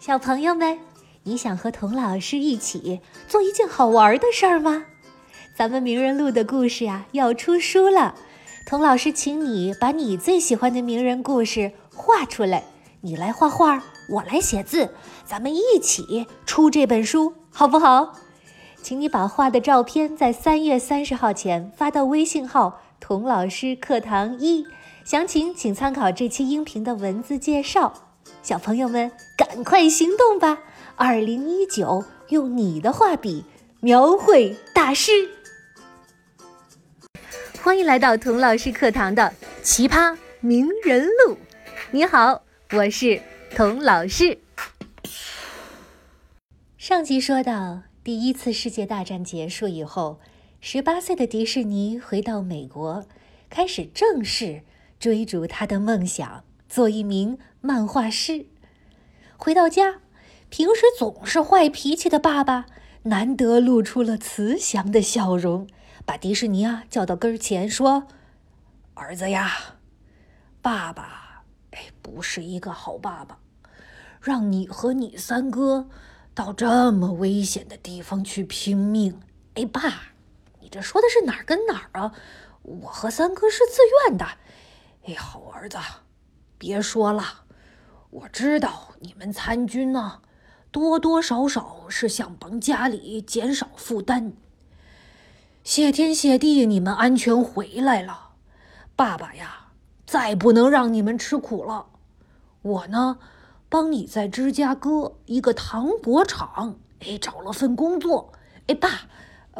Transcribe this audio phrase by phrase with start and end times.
[0.00, 0.78] 小朋友们，
[1.24, 4.86] 你想和童老师一起做一件好玩的事儿吗？
[5.54, 8.14] 咱们名人录的故事呀要出书了，
[8.66, 12.64] 童老师请你把你最喜欢的名人故事画出来，
[13.02, 14.94] 你来画画，我来写字，
[15.26, 18.14] 咱们一起出这本书，好不好？
[18.82, 24.64] 请你把画的照片在三月三十号前发到微信号“童老师课堂一”，
[25.04, 27.92] 详情请参考这期音频的文字介绍。
[28.42, 30.60] 小朋友们，赶快行动吧！
[30.96, 33.44] 二零一九，用你的画笔
[33.80, 35.12] 描绘大师。
[37.62, 39.32] 欢迎来到童老师课堂的
[39.62, 41.36] 奇葩名人录。
[41.90, 43.20] 你好，我是
[43.54, 44.38] 童老师。
[46.78, 50.18] 上集说到，第一次世界大战结束以后，
[50.60, 53.04] 十八岁的迪士尼回到美国，
[53.48, 54.62] 开始正式
[54.98, 56.44] 追逐他的梦想。
[56.70, 58.46] 做一名漫画师，
[59.36, 59.98] 回到家，
[60.50, 62.66] 平时总是坏脾气的爸爸
[63.02, 65.66] 难得露出了慈祥的笑容，
[66.06, 68.06] 把迪士尼啊叫到跟前说
[68.94, 69.50] ：“儿子呀，
[70.62, 73.40] 爸爸哎不是一个好爸爸，
[74.20, 75.88] 让你和你三哥
[76.32, 79.20] 到这么危险的地方去拼命。
[79.54, 80.12] 哎，爸，
[80.60, 82.14] 你这说的是哪儿跟哪儿啊？
[82.62, 83.78] 我和三哥是自
[84.08, 84.24] 愿的。
[85.06, 85.76] 哎，好儿子。”
[86.60, 87.24] 别说了，
[88.10, 90.20] 我知道你们参军呢，
[90.70, 94.34] 多多少少是想帮家里减少负担。
[95.64, 98.32] 谢天谢地，你们安全回来了，
[98.94, 99.68] 爸爸呀，
[100.04, 101.86] 再不能让你们吃苦了。
[102.60, 103.16] 我呢，
[103.70, 108.34] 帮你在芝加哥一个糖果厂，哎，找了份工作。
[108.66, 109.08] 哎，爸，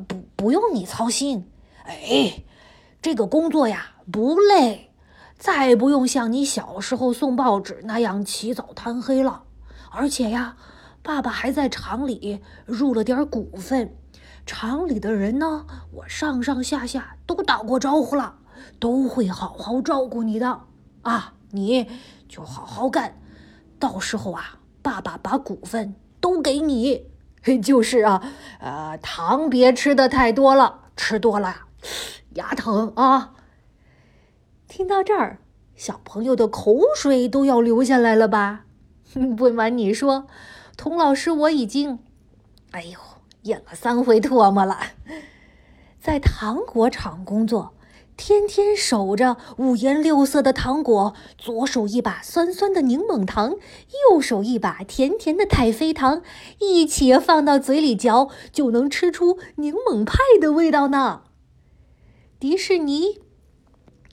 [0.06, 1.50] 不，不用你操心。
[1.86, 2.42] 哎，
[3.00, 4.89] 这个工作呀，不累。
[5.40, 9.44] 再不用像你小时候送报纸那样起早贪黑了，
[9.90, 10.54] 而且呀，
[11.02, 13.96] 爸爸还在厂里入了点股份，
[14.44, 18.34] 厂里的人呢，我上上下下都打过招呼了，
[18.78, 20.60] 都会好好照顾你的。
[21.00, 21.88] 啊，你
[22.28, 23.18] 就好好干，
[23.78, 27.06] 到时候啊，爸爸把股份都给你，
[27.64, 28.22] 就是啊，
[28.60, 31.56] 呃，糖别吃的太多了，吃多了
[32.34, 33.32] 牙疼啊。
[34.70, 35.38] 听到这儿，
[35.74, 38.66] 小朋友的口水都要流下来了吧？
[39.36, 40.28] 不瞒你说，
[40.76, 41.98] 童老师我已经，
[42.70, 42.96] 哎呦，
[43.42, 44.78] 咽了三回唾沫了。
[46.00, 47.74] 在糖果厂工作，
[48.16, 53.56] 天天守着五颜六色的糖果，左手一把酸酸的柠檬糖，
[54.12, 56.22] 右手一把甜甜的太妃糖，
[56.60, 61.22] 一起放到嘴里嚼，就能吃出柠檬派的味道呢。
[62.38, 63.18] 迪士尼。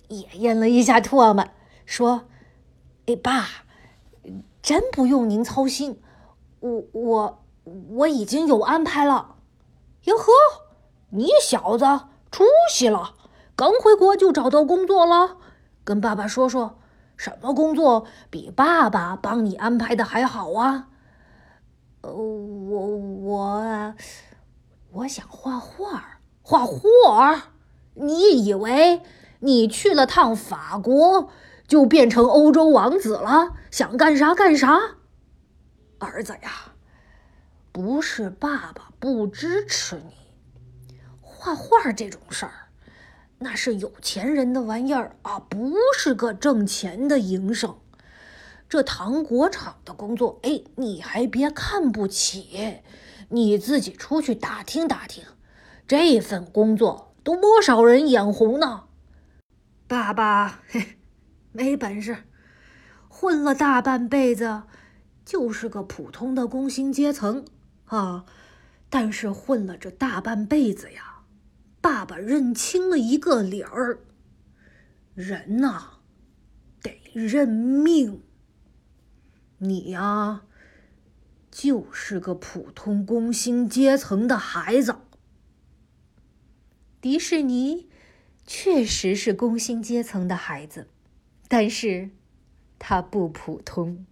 [0.07, 1.45] 也咽了一下唾沫，
[1.85, 2.23] 说
[3.07, 3.45] ：“哎，爸，
[4.61, 6.01] 真不用您操心，
[6.59, 7.43] 我我
[7.89, 9.35] 我已经有安排了。
[10.03, 10.23] 哟呵，
[11.09, 11.85] 你小子
[12.31, 13.15] 出息了，
[13.55, 15.37] 刚回国就找到工作了。
[15.83, 16.79] 跟爸爸说说，
[17.17, 20.87] 什么工作比爸爸帮你安排的还好啊？
[22.01, 23.93] 呃，我我
[24.91, 26.79] 我想画画，画画
[27.25, 27.41] 儿，
[27.93, 29.01] 你以为？”
[29.39, 31.29] 你去了趟法国，
[31.67, 33.53] 就变成欧洲王子了？
[33.69, 34.77] 想干啥干啥？
[35.99, 36.73] 儿子呀，
[37.71, 40.13] 不是爸爸不支持你，
[41.21, 42.69] 画画这种事儿，
[43.39, 47.77] 那是有钱人的玩意儿啊，不是个挣钱的营生。
[48.69, 52.79] 这糖果厂的工作，哎，你还别看不起，
[53.29, 55.23] 你自己出去打听打听，
[55.87, 58.83] 这份工作都多少人眼红呢？
[59.87, 60.97] 爸爸，嘿，
[61.53, 62.25] 没本事，
[63.07, 64.63] 混了大半辈子，
[65.23, 67.45] 就是个普通的工薪阶层
[67.85, 68.25] 啊。
[68.89, 71.23] 但是混了这大半辈子呀，
[71.79, 73.99] 爸爸认清了一个理儿：
[75.13, 75.99] 人呐，
[76.81, 78.21] 得认命。
[79.59, 80.41] 你呀，
[81.49, 84.97] 就是个普通工薪阶层的孩子。
[86.99, 87.89] 迪士尼。
[88.47, 90.87] 确实是工薪阶层的孩子，
[91.49, 92.09] 但是，
[92.79, 94.05] 他不普通。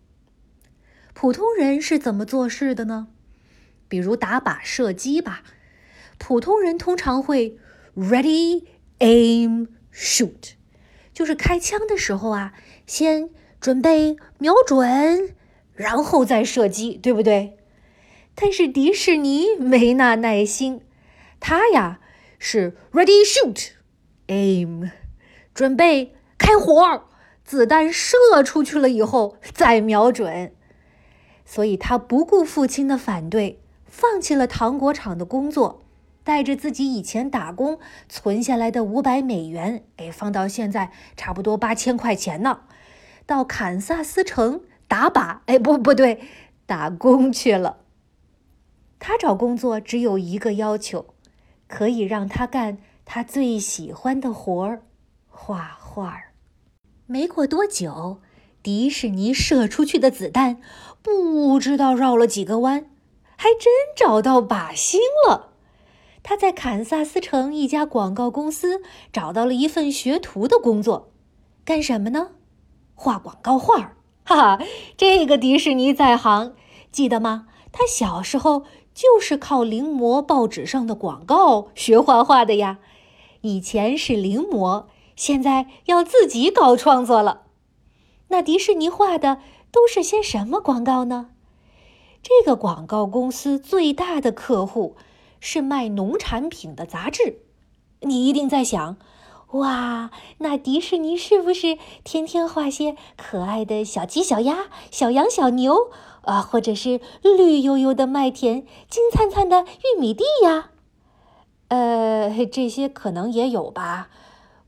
[1.13, 3.07] 普通人是怎么做事的呢？
[3.87, 5.41] 比如打靶射击吧，
[6.17, 7.57] 普通人通常会
[7.95, 8.65] ready
[8.99, 10.51] aim shoot，
[11.13, 12.53] 就是开枪的时候啊，
[12.85, 13.29] 先
[13.61, 15.33] 准备瞄准，
[15.73, 17.57] 然后再射击，对不对？
[18.35, 20.81] 但是迪士尼没那耐心，
[21.39, 22.01] 他呀
[22.37, 23.69] 是 ready shoot。
[24.27, 24.91] aim，
[25.53, 27.03] 准备开火，
[27.43, 30.53] 子弹射出去了以后再瞄准。
[31.45, 35.83] 所以他不顾父亲的反对，放弃了糖果厂的工作，
[36.23, 37.77] 带着自己以前打工
[38.09, 42.61] 存下来的五百美元，哎，放到现在差不多八千块钱呢，
[43.27, 46.19] 到堪萨斯城打靶，哎，不，不对，
[46.65, 47.77] 打工去了。
[48.97, 51.13] 他找工作只有一个要求，
[51.67, 54.83] 可以让他干他最喜欢的活儿——
[55.29, 56.17] 画画。
[57.05, 58.19] 没过多久。
[58.63, 60.59] 迪士尼射出去的子弹，
[61.03, 62.89] 不知道绕了几个弯，
[63.35, 65.51] 还真找到靶心了。
[66.23, 68.81] 他在堪萨斯城一家广告公司
[69.13, 71.11] 找到了一份学徒的工作，
[71.63, 72.31] 干什么呢？
[72.95, 74.65] 画广告画儿 哈哈，
[74.97, 76.55] 这个迪士尼在行，
[76.91, 77.45] 记得吗？
[77.71, 78.63] 他小时候
[78.95, 82.79] 就是靠临摹报纸上的广告学画画的呀。
[83.45, 87.43] 以前是临摹，现在要自己搞创作了。
[88.29, 89.37] 那迪士尼画的
[89.71, 91.27] 都是些什么广告呢？
[92.23, 94.95] 这个广告公司最大的客户
[95.39, 97.41] 是卖农产品的杂志。
[97.99, 98.97] 你一定在想，
[99.51, 100.09] 哇，
[100.39, 105.91] 那迪士尼是不是天天画些可爱的小鸡、小鸭、小羊、小牛
[106.23, 110.71] 啊，或者是绿油油的麦田、金灿灿的玉米地呀？
[111.67, 114.09] 呃，这些可能也有吧。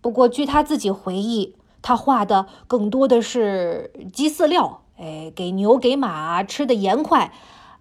[0.01, 1.55] 不过据他自己回忆。
[1.79, 7.31] 他画的更多的是鸡饲料，哎，给牛给马吃的盐块，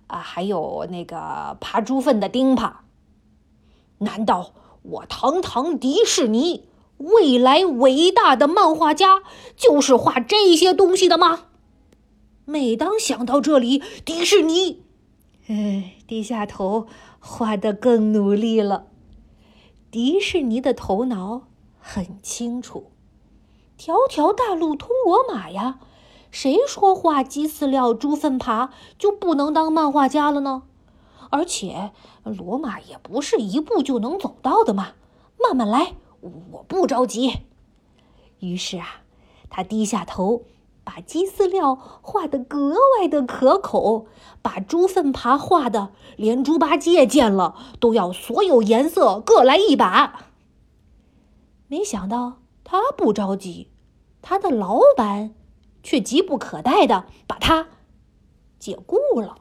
[0.06, 2.74] 啊，还有那个爬猪粪的钉耙。
[3.98, 4.52] 难道
[4.82, 6.68] 我堂堂迪士尼
[6.98, 9.22] 未来伟大的漫画家
[9.56, 11.46] 就是画这些东西的吗？
[12.44, 14.84] 每当想到这里，迪士尼，
[15.48, 16.86] 哎，低下头，
[17.18, 18.84] 画的更努力了。
[19.96, 21.44] 迪士尼的头脑
[21.81, 22.90] 很清楚。
[23.78, 25.81] 条条大路通罗马呀，
[26.31, 30.64] 谁说画鸡饲料、猪粪爬就不能当漫画家了呢？
[31.31, 31.93] 而且
[32.25, 34.93] 罗马也不是一步就能走到的嘛，
[35.40, 37.32] 慢慢来，我不着急。
[38.40, 39.00] 于是啊，
[39.49, 40.42] 他低下头，
[40.87, 44.06] 把鸡饲料画得格外的可口，
[44.41, 50.31] 把猪粪爬画的连猪八戒见了都要所有颜色各来一把。
[51.67, 52.38] 没想到。
[52.69, 53.71] 他不着急，
[54.23, 55.37] 他的老板
[55.85, 57.69] 却急不可待的把他
[58.59, 59.37] 解雇了。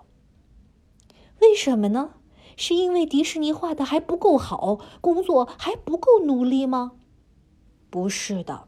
[1.42, 2.12] 为什么呢？
[2.56, 6.92] 是因为迪士尼画的还不够好，工作还不够努力吗？
[7.90, 8.68] 不是的，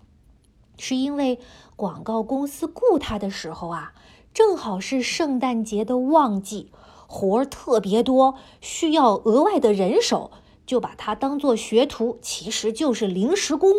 [0.77, 1.39] 是因为
[1.75, 3.93] 广告公司雇他的时候啊，
[4.33, 6.71] 正好是圣诞节的旺季，
[7.07, 10.31] 活儿特别多，需要额外的人手，
[10.65, 13.71] 就把他当做学徒，其实就是临时工。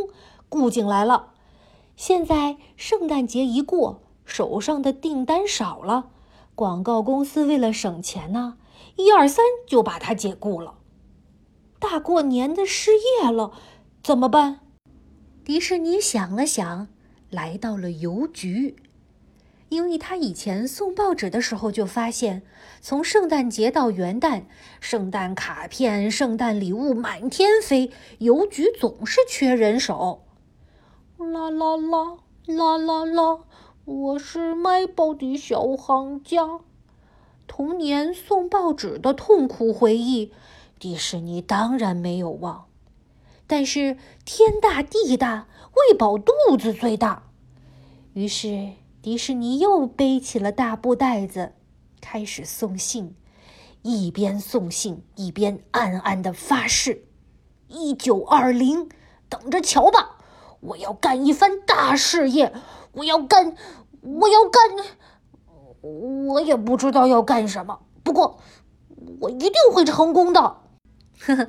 [0.50, 1.32] 雇进来了，
[1.94, 6.08] 现在圣诞节一过，手上的订单少了，
[6.54, 8.56] 广告公司为了省钱呢，
[8.96, 10.76] 一二三就把他解雇了。
[11.78, 13.52] 大过年的失业了，
[14.02, 14.60] 怎么办？
[15.48, 16.88] 迪士尼想了想，
[17.30, 18.76] 来到了邮局，
[19.70, 22.42] 因为他以前送报纸的时候就发现，
[22.82, 24.42] 从圣诞节到元旦，
[24.78, 30.26] 圣诞卡片、圣诞礼物满天飞，邮局总是缺人手。
[31.16, 33.38] 啦啦啦啦啦啦！
[33.86, 36.60] 我是卖报的小行家。
[37.46, 40.30] 童年送报纸的痛苦回忆，
[40.78, 42.67] 迪士尼当然没有忘。
[43.48, 47.24] 但是天大地大，喂饱肚子最大。
[48.12, 51.54] 于是迪士尼又背起了大布袋子，
[52.00, 53.16] 开始送信。
[53.82, 57.06] 一边送信，一边暗暗的发誓：
[57.68, 58.88] 一九二零，
[59.28, 60.18] 等着瞧吧。
[60.60, 62.52] 我要干一番大事业！
[62.92, 63.56] 我要干，
[64.02, 64.60] 我要干，
[65.80, 67.80] 我也不知道要干什么。
[68.02, 68.40] 不过，
[69.20, 70.40] 我一定会成功的。
[71.20, 71.48] 呵呵，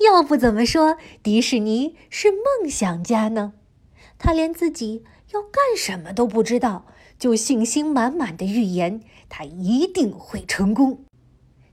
[0.00, 3.52] 要不怎么说迪士尼是梦想家呢？
[4.18, 6.86] 他连自己要干什么都不知道，
[7.18, 11.04] 就信心满满的预言他一定会成功。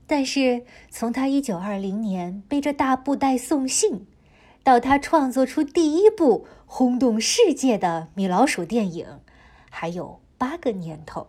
[0.06, 4.06] 但是，从他一九二零年背着大布袋送信。
[4.64, 9.20] 到他创作出第一部轰动世界的米老鼠电影，
[9.70, 11.28] 还有八个年头。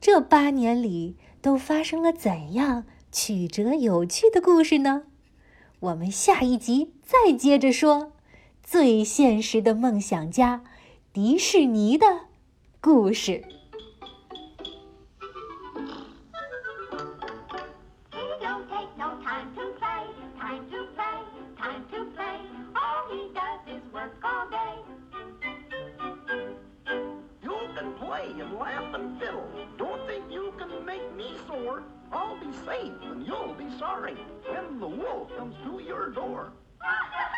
[0.00, 5.04] 这八年里都发生了怎样曲折有趣的故事呢？
[5.80, 8.12] 我们下一集再接着说
[8.62, 10.62] 最现实的梦想家
[11.12, 12.26] 迪士尼的
[12.82, 13.59] 故事。
[33.02, 34.16] and you'll be sorry
[34.48, 36.52] when the wolf comes to your door.